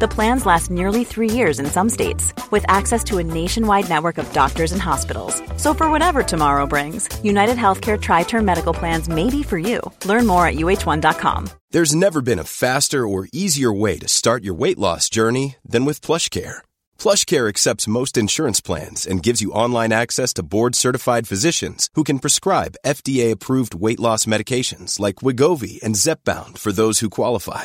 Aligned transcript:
The 0.00 0.08
plans 0.08 0.46
last 0.46 0.70
nearly 0.70 1.04
three 1.04 1.28
years 1.28 1.60
in 1.60 1.66
some 1.66 1.90
states, 1.90 2.32
with 2.50 2.64
access 2.68 3.04
to 3.04 3.18
a 3.18 3.22
nationwide 3.22 3.90
network 3.90 4.16
of 4.16 4.32
doctors 4.32 4.72
and 4.72 4.80
hospitals. 4.80 5.42
So, 5.58 5.74
for 5.74 5.90
whatever 5.90 6.22
tomorrow 6.22 6.66
brings, 6.66 7.06
United 7.22 7.58
Healthcare 7.58 8.00
Tri 8.00 8.22
Term 8.22 8.46
Medical 8.46 8.72
Plans 8.72 9.10
may 9.10 9.28
be 9.28 9.42
for 9.42 9.58
you. 9.58 9.78
Learn 10.06 10.26
more 10.26 10.46
at 10.46 10.54
uh1.com. 10.54 11.50
There's 11.70 11.94
never 11.94 12.22
been 12.22 12.38
a 12.38 12.44
faster 12.44 13.06
or 13.06 13.28
easier 13.30 13.74
way 13.74 13.98
to 13.98 14.08
start 14.08 14.42
your 14.42 14.54
weight 14.54 14.78
loss 14.78 15.10
journey 15.10 15.56
than 15.66 15.84
with 15.84 16.00
PlushCare. 16.00 16.64
PlushCare 16.98 17.50
accepts 17.50 17.86
most 17.86 18.16
insurance 18.16 18.62
plans 18.62 19.06
and 19.06 19.22
gives 19.22 19.42
you 19.42 19.52
online 19.52 19.92
access 19.92 20.32
to 20.32 20.42
board-certified 20.42 21.28
physicians 21.28 21.90
who 21.92 22.04
can 22.04 22.20
prescribe 22.20 22.80
FDA-approved 22.86 23.74
weight 23.74 24.00
loss 24.00 24.24
medications 24.24 24.98
like 24.98 25.16
Wigovi 25.26 25.78
and 25.82 25.94
Zepbound 25.94 26.56
for 26.56 26.72
those 26.72 27.00
who 27.00 27.10
qualify. 27.10 27.64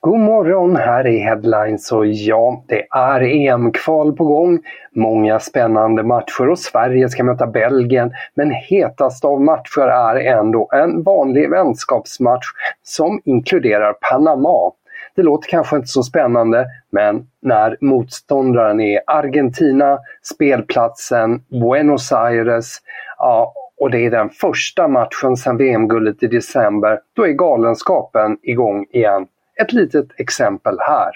God 0.00 0.20
morgon, 0.20 0.76
här 0.76 1.06
är 1.06 1.18
Headlines 1.18 1.92
och 1.92 2.06
ja, 2.06 2.64
det 2.68 2.86
är 2.90 3.20
EM-kval 3.20 4.16
på 4.16 4.24
gång. 4.24 4.58
Många 4.94 5.40
spännande 5.40 6.02
matcher 6.02 6.48
och 6.48 6.58
Sverige 6.58 7.08
ska 7.08 7.24
möta 7.24 7.46
Belgien. 7.46 8.12
Men 8.34 8.50
hetast 8.50 9.24
av 9.24 9.40
matcher 9.40 9.80
är 9.80 10.16
ändå 10.16 10.68
en 10.72 11.02
vanlig 11.02 11.50
vänskapsmatch 11.50 12.46
som 12.82 13.20
inkluderar 13.24 13.92
Panama. 13.92 14.72
Det 15.16 15.22
låter 15.22 15.48
kanske 15.48 15.76
inte 15.76 15.88
så 15.88 16.02
spännande, 16.02 16.66
men 16.90 17.26
när 17.42 17.76
motståndaren 17.80 18.80
är 18.80 19.00
Argentina, 19.06 19.98
spelplatsen 20.22 21.42
Buenos 21.48 22.12
Aires, 22.12 22.76
ja, 23.18 23.52
och 23.80 23.90
det 23.90 24.06
är 24.06 24.10
den 24.10 24.30
första 24.30 24.88
matchen 24.88 25.36
sedan 25.36 25.56
VM-guldet 25.56 26.22
i 26.22 26.26
december, 26.26 27.00
då 27.16 27.26
är 27.26 27.32
galenskapen 27.32 28.38
igång 28.42 28.86
igen. 28.92 29.26
Ett 29.62 29.72
litet 29.72 30.20
exempel 30.20 30.76
här. 30.80 31.10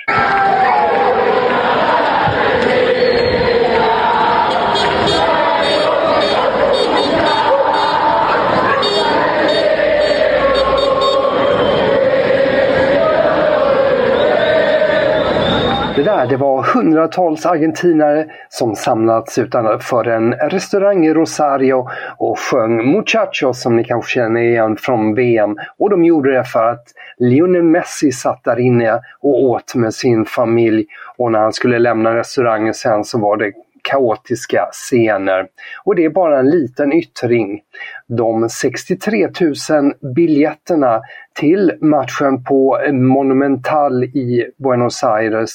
Det 16.23 16.29
det 16.29 16.37
var 16.37 16.63
hundratals 16.63 17.47
argentinare 17.47 18.27
som 18.49 18.77
samlats 18.77 19.39
utanför 19.39 20.09
en 20.09 20.33
restaurang 20.33 21.07
i 21.07 21.15
Rosario 21.15 21.89
och 22.19 22.39
sjöng 22.39 22.93
Muchachos 22.93 23.63
som 23.63 23.77
ni 23.77 23.85
kanske 23.85 24.11
känner 24.11 24.41
igen 24.41 24.77
från 24.77 25.15
VM. 25.15 25.57
Och 25.79 25.91
de 25.91 26.05
gjorde 26.05 26.33
det 26.33 26.45
för 26.45 26.65
att 26.65 26.85
Lionel 27.19 27.63
Messi 27.63 28.13
satt 28.13 28.45
där 28.45 28.59
inne 28.59 29.01
och 29.21 29.43
åt 29.43 29.75
med 29.75 29.95
sin 29.95 30.25
familj 30.25 30.87
och 31.17 31.33
när 31.33 31.39
han 31.39 31.53
skulle 31.53 31.79
lämna 31.79 32.17
restaurangen 32.17 32.75
sen 32.75 33.05
så 33.05 33.19
var 33.19 33.37
det 33.37 33.53
kaotiska 33.83 34.69
scener. 34.73 35.47
Och 35.85 35.97
det 35.97 36.05
är 36.05 36.11
bara 36.11 36.39
en 36.39 36.51
liten 36.51 36.93
yttring. 36.93 37.61
De 38.07 38.49
63 38.49 39.29
000 39.71 40.15
biljetterna 40.15 41.03
till 41.41 41.73
matchen 41.81 42.45
på 42.45 42.79
Monumental 42.93 44.05
i 44.05 44.47
Buenos 44.59 45.05
Aires 45.05 45.53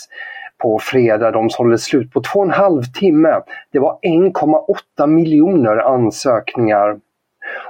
på 0.61 0.79
fredag. 0.79 1.31
De 1.31 1.49
sålde 1.49 1.77
slut 1.77 2.13
på 2.13 2.21
två 2.21 2.39
och 2.39 2.45
en 2.45 2.51
halv 2.51 2.83
timme. 2.83 3.41
Det 3.71 3.79
var 3.79 3.99
1,8 4.01 5.07
miljoner 5.07 5.77
ansökningar. 5.77 6.97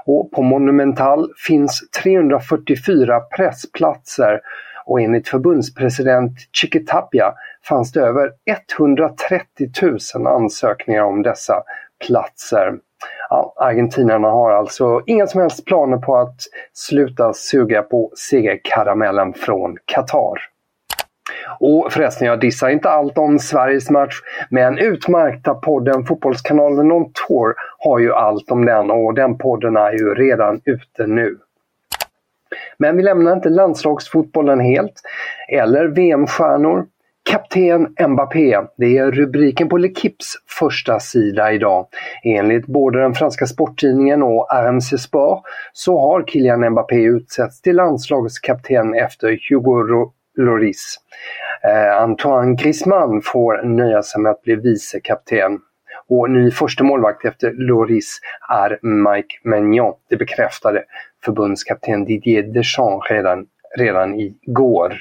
Och 0.06 0.31
på 0.31 0.42
Monumental 0.42 1.30
finns 1.48 1.90
344 2.03 3.20
pressplatser 3.20 4.40
och 4.86 5.02
enligt 5.02 5.28
förbundspresident 5.28 6.31
Chiquitapia 6.52 7.34
fanns 7.70 7.92
det 7.92 8.02
över 8.02 8.31
130 8.78 9.72
000 10.16 10.28
ansökningar 10.28 11.04
om 11.04 11.24
dessa 11.24 11.64
platser. 12.08 12.74
Ja, 13.30 13.54
argentinarna 13.58 14.28
har 14.28 14.52
alltså 14.52 15.02
inga 15.06 15.28
som 15.28 15.42
helst 15.42 15.66
planer 15.66 15.98
på 15.98 16.18
att 16.18 16.36
sluta 16.74 17.34
suga 17.34 17.81
på 17.81 18.12
segerkaramellen 18.16 19.34
från 19.34 19.78
Qatar. 19.86 20.56
Och 21.59 21.94
förresten, 21.94 22.28
jag 22.28 22.40
dissar 22.40 22.69
inte 22.69 22.90
allt 22.90 23.18
om 23.18 23.40
Sveriges 23.40 23.90
match, 23.90 24.22
men 24.50 24.78
utmärkta 24.78 25.53
podden 25.53 26.06
Fotbollskanalen 26.06 26.91
On 26.91 27.12
Tour 27.13 27.53
har 27.78 28.00
ju 28.00 28.13
allt 28.13 28.52
om 28.52 28.66
den 28.66 28.91
och 28.91 29.13
den 29.13 29.38
podden 29.38 29.78
är 29.78 29.91
ju 29.91 30.13
redan 30.13 30.62
ute 30.66 31.07
nu. 31.07 31.38
Men 32.78 32.97
vi 32.97 33.03
lämnar 33.03 33.34
inte 33.34 33.50
landslagsfotbollen 33.50 34.59
helt, 34.59 35.02
eller 35.50 35.88
VM-stjärnor. 35.88 36.86
Kapten 37.30 37.96
Mbappé, 38.07 38.57
det 38.78 38.97
är 38.97 39.12
rubriken 39.12 39.69
på 39.69 39.78
L'Equipes 39.78 40.36
första 40.59 41.00
sida 41.00 41.53
idag. 41.53 41.88
Enligt 42.24 42.66
både 42.66 43.02
den 43.02 43.13
franska 43.13 43.46
sporttidningen 43.46 44.24
och 44.24 44.47
RMC 44.53 44.97
Sport 44.97 45.41
så 45.74 46.00
har 46.00 46.24
Kylian 46.28 46.69
Mbappé 46.69 46.96
utsetts 46.96 47.62
till 47.62 47.75
landslagskapten 47.75 48.94
efter 48.94 49.38
20 49.38 49.81
Loris. 50.38 51.00
Eh, 51.64 52.02
Antoine 52.02 52.56
Griezmann 52.56 53.22
får 53.22 53.64
nöja 53.64 54.03
sig 54.03 54.22
med 54.22 54.31
att 54.31 54.42
bli 54.42 54.56
vicekapten. 54.56 55.59
Och 56.09 56.30
ny 56.30 56.52
första 56.52 56.84
målvakt 56.84 57.25
efter 57.25 57.53
Loris 57.53 58.20
är 58.50 58.80
Mike 58.81 59.36
Maignan. 59.44 59.94
Det 60.09 60.18
bekräftade 60.18 60.84
förbundskapten 61.25 62.06
Didier 62.06 62.44
Deschamps 62.44 63.12
redan, 63.12 63.46
redan 63.78 64.20
igår. 64.20 64.94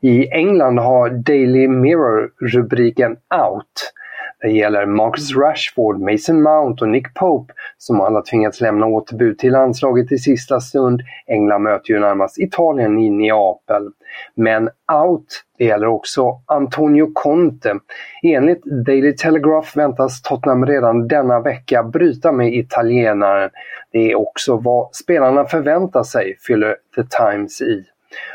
I 0.00 0.28
England 0.28 0.78
har 0.78 1.10
Daily 1.10 1.68
Mirror 1.68 2.30
rubriken 2.40 3.10
Out 3.12 3.92
det 4.40 4.50
gäller 4.50 4.86
Marcus 4.86 5.36
Rashford, 5.36 6.00
Mason 6.00 6.42
Mount 6.42 6.84
och 6.84 6.88
Nick 6.88 7.14
Pope 7.14 7.52
som 7.78 8.00
alla 8.00 8.22
tvingats 8.22 8.60
lämna 8.60 8.86
återbud 8.86 9.38
till 9.38 9.52
landslaget 9.52 10.12
i 10.12 10.18
sista 10.18 10.60
stund. 10.60 11.02
England 11.26 11.62
möter 11.62 11.90
ju 11.90 12.00
närmast 12.00 12.38
Italien 12.38 12.98
i 12.98 13.10
Neapel. 13.10 13.90
Men 14.34 14.70
out, 14.92 15.44
det 15.58 15.64
gäller 15.64 15.86
också 15.86 16.40
Antonio 16.46 17.10
Conte. 17.14 17.74
Enligt 18.22 18.62
Daily 18.64 19.16
Telegraph 19.16 19.76
väntas 19.76 20.22
Tottenham 20.22 20.66
redan 20.66 21.08
denna 21.08 21.40
vecka 21.40 21.82
bryta 21.82 22.32
med 22.32 22.54
italienaren. 22.54 23.50
Det 23.92 24.10
är 24.10 24.14
också 24.14 24.56
vad 24.56 24.94
spelarna 24.94 25.44
förväntar 25.44 26.02
sig, 26.02 26.36
fyller 26.46 26.76
The 26.96 27.02
Times 27.02 27.62
i. 27.62 27.84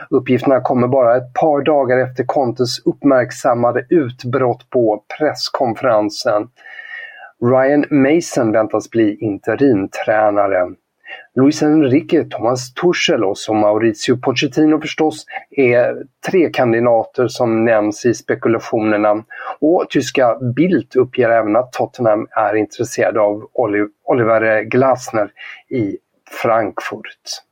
Uppgifterna 0.09 0.61
kommer 0.61 0.87
bara 0.87 1.17
ett 1.17 1.33
par 1.33 1.61
dagar 1.61 1.97
efter 1.97 2.23
Contes 2.23 2.79
uppmärksammade 2.85 3.85
utbrott 3.89 4.69
på 4.69 5.03
presskonferensen. 5.17 6.49
Ryan 7.41 7.85
Mason 7.89 8.51
väntas 8.51 8.89
bli 8.89 9.17
interimtränare. 9.17 10.67
Luis 11.35 11.63
Enrique, 11.63 12.23
Thomas 12.23 12.73
Tuchel 12.73 13.23
och 13.23 13.37
så 13.37 13.53
Mauricio 13.53 14.17
Pochettino 14.17 14.81
förstås 14.81 15.25
är 15.51 16.03
tre 16.29 16.49
kandidater 16.49 17.27
som 17.27 17.65
nämns 17.65 18.05
i 18.05 18.13
spekulationerna. 18.13 19.23
Och 19.59 19.85
tyska 19.89 20.39
Bild 20.55 20.95
uppger 20.95 21.29
även 21.29 21.55
att 21.55 21.71
Tottenham 21.71 22.27
är 22.31 22.55
intresserade 22.55 23.19
av 23.21 23.49
Oliver 24.03 24.61
Glasner 24.61 25.31
i 25.69 25.97
Frankfurt. 26.41 27.43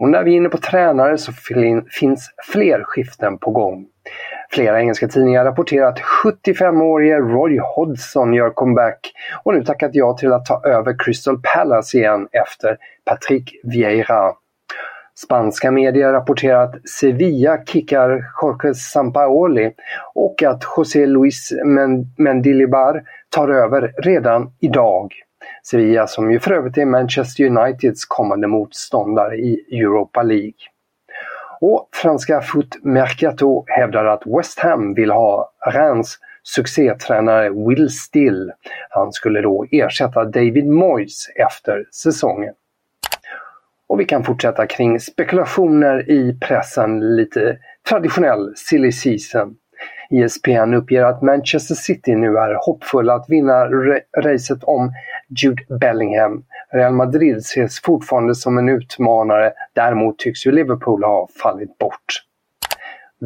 Och 0.00 0.08
när 0.08 0.24
vi 0.24 0.32
är 0.32 0.36
inne 0.36 0.48
på 0.48 0.58
tränare 0.58 1.18
så 1.18 1.32
finns 1.90 2.30
fler 2.52 2.82
skiften 2.84 3.38
på 3.38 3.50
gång. 3.50 3.86
Flera 4.50 4.80
engelska 4.80 5.08
tidningar 5.08 5.44
rapporterar 5.44 5.86
att 5.86 6.00
75-årige 6.24 7.16
Roy 7.16 7.58
Hodgson 7.58 8.34
gör 8.34 8.50
comeback 8.50 9.12
och 9.44 9.54
nu 9.54 9.64
tackat 9.64 9.90
ja 9.94 10.16
till 10.16 10.32
att 10.32 10.46
ta 10.46 10.62
över 10.64 10.96
Crystal 10.98 11.40
Palace 11.54 11.98
igen 11.98 12.28
efter 12.32 12.76
Patrick 13.04 13.60
Vieira. 13.62 14.32
Spanska 15.14 15.70
medier 15.70 16.12
rapporterar 16.12 16.64
att 16.64 16.88
Sevilla 16.88 17.64
kickar 17.64 18.24
Jorge 18.42 18.74
Sampaoli 18.74 19.72
och 20.14 20.42
att 20.42 20.62
José 20.76 21.06
Luis 21.06 21.52
Mendilibar 22.16 23.02
tar 23.30 23.48
över 23.48 23.92
redan 24.02 24.52
idag. 24.60 25.12
Sevilla 25.62 26.06
som 26.06 26.32
ju 26.32 26.40
för 26.40 26.52
övrigt 26.52 26.78
är 26.78 26.86
Manchester 26.86 27.44
Uniteds 27.44 28.04
kommande 28.04 28.46
motståndare 28.46 29.36
i 29.36 29.78
Europa 29.80 30.22
League. 30.22 30.52
Och 31.60 31.88
franska 31.92 32.40
Foot 32.40 32.84
Mercato 32.84 33.64
hävdar 33.66 34.04
att 34.04 34.22
West 34.26 34.58
Ham 34.58 34.94
vill 34.94 35.10
ha 35.10 35.52
Reims 35.66 36.18
succétränare 36.42 37.50
Will 37.50 37.88
Still. 37.90 38.52
Han 38.90 39.12
skulle 39.12 39.40
då 39.40 39.66
ersätta 39.70 40.24
David 40.24 40.66
Moyes 40.66 41.28
efter 41.36 41.84
säsongen. 41.92 42.54
Och 43.86 44.00
vi 44.00 44.04
kan 44.04 44.24
fortsätta 44.24 44.66
kring 44.66 45.00
spekulationer 45.00 46.10
i 46.10 46.38
pressen, 46.40 47.16
lite 47.16 47.58
traditionell 47.88 48.52
silly 48.56 48.92
season. 48.92 49.56
ESPN 50.10 50.74
uppger 50.74 51.02
att 51.02 51.22
Manchester 51.22 51.74
City 51.74 52.14
nu 52.14 52.38
är 52.38 52.66
hoppfulla 52.66 53.14
att 53.14 53.26
vinna 53.28 53.64
racet 54.16 54.64
om 54.64 54.92
Jude 55.36 55.62
Bellingham. 55.80 56.44
Real 56.72 56.92
Madrid 56.92 57.36
ses 57.36 57.80
fortfarande 57.80 58.34
som 58.34 58.58
en 58.58 58.68
utmanare, 58.68 59.52
däremot 59.72 60.18
tycks 60.18 60.46
ju 60.46 60.52
Liverpool 60.52 61.04
ha 61.04 61.28
fallit 61.42 61.78
bort. 61.78 62.24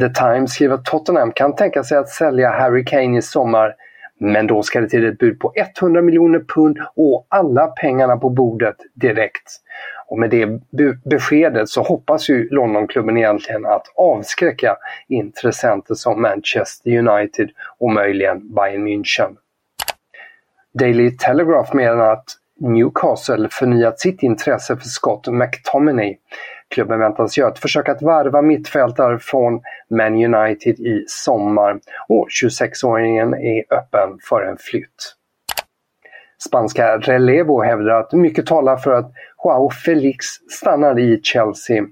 The 0.01 0.09
Times 0.09 0.53
skriver 0.53 0.75
att 0.75 0.85
Tottenham 0.85 1.33
kan 1.33 1.55
tänka 1.55 1.85
sig 1.85 1.99
att 1.99 2.09
sälja 2.09 2.51
Harry 2.51 2.85
Kane 2.85 3.19
i 3.19 3.23
sommar, 3.23 3.75
men 4.21 4.47
då 4.47 4.63
ska 4.63 4.81
det 4.81 4.89
till 4.89 5.07
ett 5.07 5.19
bud 5.19 5.41
på 5.41 5.53
100 5.81 6.03
miljoner 6.03 6.45
pund 6.55 6.79
och 6.97 7.27
alla 7.29 7.67
pengarna 7.67 8.17
på 8.17 8.31
bordet 8.31 8.77
direkt. 8.95 9.61
Och 10.09 10.19
med 10.19 10.31
det 10.31 10.61
beskedet 11.05 11.69
så 11.69 11.83
hoppas 11.83 12.29
ju 12.29 12.49
Londonklubben 12.51 13.17
egentligen 13.17 13.67
att 13.67 13.83
avskräcka 13.97 14.77
intressenter 15.09 15.95
som 15.95 16.23
Manchester 16.23 16.99
United 16.99 17.51
och 17.79 17.91
möjligen 17.91 18.55
Bayern 18.55 18.89
München. 18.89 19.37
Daily 20.79 21.17
Telegraph 21.17 21.75
menar 21.75 22.13
att 22.13 22.25
Newcastle 22.61 23.49
förnyat 23.51 24.01
sitt 24.01 24.23
intresse 24.23 24.77
för 24.77 24.85
Scott 24.85 25.27
McTominay. 25.27 26.17
Klubben 26.69 26.99
väntas 26.99 27.39
göra 27.39 27.51
ett 27.51 27.59
försök 27.59 27.89
att 27.89 28.03
värva 28.03 28.43
mittfältare 28.43 29.19
från 29.19 29.61
Man 29.91 30.35
United 30.35 30.81
i 30.81 31.05
sommar 31.07 31.81
och 32.09 32.29
26-åringen 32.43 33.35
är 33.35 33.75
öppen 33.75 34.19
för 34.29 34.43
en 34.43 34.57
flytt. 34.61 35.15
Spanska 36.47 36.99
Relevo 36.99 37.63
hävdar 37.63 38.01
att 38.01 38.13
mycket 38.13 38.47
talar 38.47 38.77
för 38.77 38.93
att 38.93 39.13
Joao 39.45 39.71
Felix 39.71 40.27
stannar 40.51 40.99
i 40.99 41.21
Chelsea. 41.23 41.85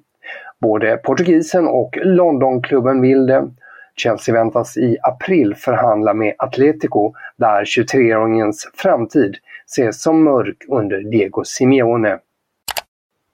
Både 0.61 0.97
portugisen 0.97 1.67
och 1.67 1.99
Londonklubben 2.03 3.01
vill 3.01 3.27
det. 3.27 3.49
Chelsea 3.97 4.35
väntas 4.35 4.77
i 4.77 4.97
april 5.03 5.55
förhandla 5.55 6.15
med 6.15 6.35
Atletico 6.39 7.13
där 7.37 7.65
23-åringens 7.65 8.71
framtid 8.75 9.37
ses 9.67 10.03
som 10.03 10.25
mörk 10.25 10.57
under 10.69 10.99
Diego 11.11 11.45
Simeone. 11.45 12.19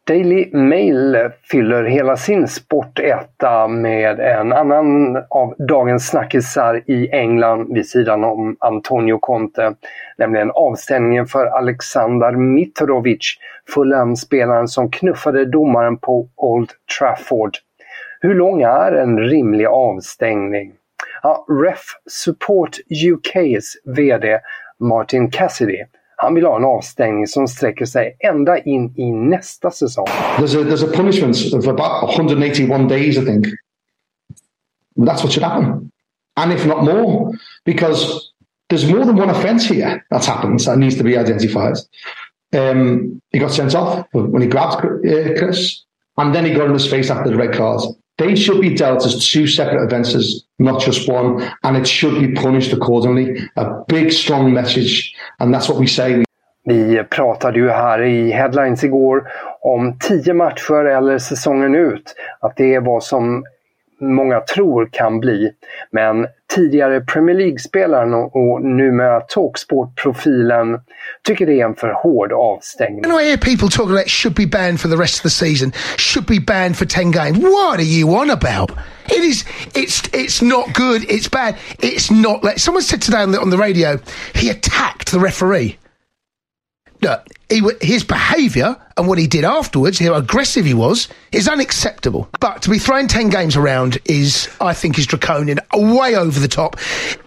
Daily 0.08 0.50
Mail 0.52 1.30
fyller 1.50 1.84
hela 1.84 2.16
sin 2.16 2.48
sportetta 2.48 3.68
med 3.68 4.20
en 4.20 4.52
annan 4.52 5.16
av 5.16 5.54
dagens 5.68 6.08
snackisar 6.08 6.82
i 6.86 7.10
England 7.10 7.74
vid 7.74 7.88
sidan 7.88 8.24
om 8.24 8.56
Antonio 8.60 9.18
Conte. 9.18 9.74
Nämligen 10.18 10.50
avstängningen 10.50 11.26
för 11.26 11.46
Alexander 11.46 12.32
Mitrovic, 12.32 13.38
Fulham-spelaren 13.74 14.68
som 14.68 14.90
knuffade 14.90 15.44
domaren 15.44 15.98
på 15.98 16.28
Old 16.36 16.70
Trafford. 16.98 17.56
Hur 18.20 18.34
lång 18.34 18.62
är 18.62 18.92
en 18.92 19.18
rimlig 19.18 19.66
avstängning? 19.66 20.72
Ja, 21.22 21.46
Ref 21.48 21.84
Support 22.06 22.76
UKs 22.90 23.76
VD 23.84 24.40
Martin 24.80 25.30
Cassidy 25.30 25.84
han 26.20 26.34
vill 26.34 26.46
ha 26.46 26.56
en 26.56 26.64
avstängning 26.64 27.26
som 27.26 27.48
sträcker 27.48 27.84
sig 27.84 28.16
ända 28.18 28.58
in 28.58 28.92
i 28.96 29.12
nästa 29.12 29.70
säsong. 29.70 30.06
There's 30.38 30.56
a, 30.56 30.64
there's 30.64 30.84
a 30.84 30.96
punishment 30.96 31.36
of 31.54 31.68
about 31.68 32.02
181 32.02 32.88
days 32.88 33.18
I 33.18 33.24
think. 33.24 33.46
That's 35.06 35.24
what 35.24 35.32
should 35.32 35.44
happen. 35.44 35.90
And 36.36 36.52
if 36.52 36.66
not 36.66 36.84
more, 36.84 37.32
because 37.64 38.32
there's 38.68 38.90
more 38.90 39.04
than 39.04 39.16
one 39.16 39.30
offence 39.30 39.74
here 39.74 40.04
that's 40.10 40.26
happened 40.26 40.60
that 40.60 40.78
needs 40.78 40.96
to 40.96 41.04
be 41.04 41.16
identified. 41.16 41.76
Um, 42.52 43.20
he 43.30 43.38
got 43.38 43.52
sent 43.52 43.74
off 43.74 44.06
when 44.12 44.42
he 44.42 44.48
grabbed 44.48 44.80
Chris, 45.38 45.84
and 46.16 46.34
then 46.34 46.44
he 46.44 46.54
got 46.54 46.66
in 46.66 46.72
his 46.72 46.90
face 46.90 47.10
after 47.10 47.30
the 47.30 47.36
red 47.36 47.54
card. 47.54 47.80
They 48.18 48.36
should 48.36 48.60
be 48.60 48.74
dealt 48.74 49.06
as 49.06 49.32
two 49.32 49.46
separate 49.46 49.86
offences, 49.86 50.44
not 50.58 50.80
just 50.80 51.08
one, 51.08 51.42
and 51.62 51.76
it 51.76 51.86
should 51.86 52.20
be 52.20 52.34
punished 52.34 52.72
accordingly. 52.72 53.40
A 53.56 53.84
big, 53.88 54.12
strong 54.12 54.52
message, 54.52 55.14
and 55.38 55.54
that's 55.54 55.68
what 55.68 55.78
we 55.78 55.86
say. 55.86 56.24
Vi 56.64 57.04
pratade 57.10 57.58
ju 57.58 57.68
här 57.68 58.02
i 58.02 58.30
Headlines 58.30 58.84
igår 58.84 59.22
om 59.60 59.98
tio 59.98 60.34
matcher 60.34 60.84
eller 60.84 61.18
säsongen 61.18 61.74
ut. 61.74 62.14
Att 62.40 62.56
det 62.56 62.74
är 62.74 62.80
vad 62.80 63.02
som 63.02 63.44
många 64.00 64.40
tror 64.40 64.88
kan 64.92 65.20
bli. 65.20 65.50
Men 65.90 66.26
tidigare 66.54 67.00
Premier 67.00 67.36
League-spelaren 67.36 68.14
och, 68.14 68.36
och 68.36 68.62
numera 68.62 69.20
Talksport-profilen 69.20 70.80
tycker 71.22 71.46
det 71.46 71.60
är 71.60 71.64
en 71.64 71.74
för 71.74 71.92
hård 71.92 72.32
avstängning. 72.32 73.04
And 73.04 73.20
I 73.20 73.24
hear 73.24 73.36
people 73.36 73.68
talking 73.68 73.90
about 73.90 74.08
should 74.08 74.36
be 74.36 74.46
banned 74.46 74.80
for 74.80 74.88
the 74.88 74.96
rest 74.96 75.16
of 75.16 75.22
the 75.22 75.30
season, 75.46 75.72
should 75.96 76.26
be 76.26 76.40
banned 76.40 76.76
for 76.76 76.86
10 76.86 77.10
games. 77.10 77.38
What 77.38 77.78
are 77.78 77.82
you 77.82 78.16
on 78.20 78.30
about? 78.30 78.70
It 79.06 79.24
is, 79.24 79.44
it's, 79.74 80.02
it's 80.12 80.42
not 80.42 80.74
good, 80.74 81.04
it's 81.10 81.28
bad, 81.28 81.56
it's 81.78 82.10
not 82.10 82.44
like, 82.44 82.58
someone 82.58 82.82
said 82.82 83.02
today 83.02 83.22
on 83.22 83.32
the, 83.32 83.40
on 83.40 83.50
the 83.50 83.56
radio, 83.56 83.98
he 84.34 84.50
attacked 84.50 85.12
the 85.12 85.18
referee. 85.18 85.78
Look, 87.00 87.26
he, 87.48 87.62
his 87.80 88.04
behaviour 88.04 88.76
and 88.96 89.06
what 89.06 89.18
he 89.18 89.26
did 89.26 89.44
afterwards, 89.44 89.98
how 89.98 90.14
aggressive 90.14 90.66
he 90.66 90.74
was, 90.74 91.08
is 91.32 91.48
unacceptable. 91.48 92.28
But 92.40 92.62
to 92.62 92.70
be 92.70 92.78
throwing 92.78 93.06
10 93.06 93.30
games 93.30 93.56
around 93.56 93.98
is, 94.04 94.48
I 94.60 94.74
think, 94.74 94.98
is 94.98 95.06
draconian, 95.06 95.60
way 95.72 96.16
over 96.16 96.40
the 96.40 96.48
top. 96.48 96.78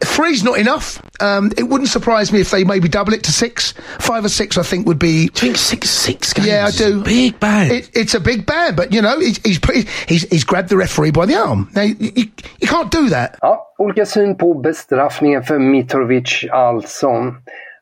Three's 0.04 0.44
not 0.44 0.60
enough. 0.60 1.02
Um, 1.22 1.52
it 1.58 1.64
wouldn't 1.64 1.90
surprise 1.90 2.32
me 2.32 2.42
if 2.42 2.52
they 2.52 2.64
maybe 2.64 2.90
double 2.90 3.14
it 3.14 3.24
to 3.24 3.32
six. 3.32 3.74
Five 4.00 4.26
or 4.26 4.30
six, 4.30 4.58
I 4.58 4.64
think, 4.64 4.86
would 4.86 5.00
be. 5.00 5.30
Do 5.30 5.48
you 5.48 5.54
think 5.54 5.58
six, 5.58 5.90
six 5.90 6.34
games? 6.34 6.48
Yeah, 6.48 6.66
I 6.66 6.72
do. 6.72 7.04
Big 7.04 7.40
ban. 7.40 7.72
It, 7.72 7.90
it's 7.94 8.14
a 8.14 8.20
big 8.20 8.46
ban, 8.46 8.76
but, 8.76 8.94
you 8.94 9.02
know, 9.02 9.20
he's, 9.20 9.38
he's, 9.44 9.60
he's, 10.08 10.24
he's 10.24 10.44
grabbed 10.44 10.70
the 10.70 10.78
referee 10.78 11.12
by 11.12 11.26
the 11.26 11.36
arm. 11.36 11.70
Now, 11.74 11.84
you, 11.84 11.96
you, 12.00 12.32
you 12.60 12.68
can't 12.68 12.92
do 12.92 13.10
that. 13.10 13.40
Ja, 13.42 13.76
olika 13.78 14.06
syn 14.06 14.36
på 14.38 14.54
bestraffningen 14.54 15.44
för 15.44 15.60
Mitrovic 15.60 16.46
alltså. 16.52 17.08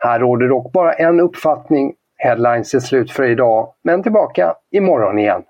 Här 0.01 0.19
råder 0.19 0.47
dock 0.47 0.71
bara 0.71 0.93
en 0.93 1.19
uppfattning 1.19 1.93
Headlines 2.17 2.73
är 2.73 2.79
slut 2.79 3.11
för 3.11 3.23
idag, 3.23 3.73
men 3.83 4.03
tillbaka 4.03 4.53
imorgon 4.71 5.19
igen. 5.19 5.41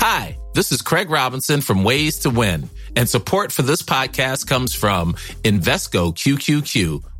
Hi, 0.00 0.36
this 0.54 0.72
is 0.72 0.82
Craig 0.82 1.10
Robinson 1.10 1.60
from 1.60 1.84
Ways 1.84 2.18
to 2.20 2.30
Win, 2.30 2.68
and 2.96 3.08
support 3.08 3.52
for 3.52 3.62
this 3.62 3.82
podcast 3.82 4.48
comes 4.48 4.74
from 4.74 5.14
Invesco 5.42 6.12
QQQ 6.12 7.02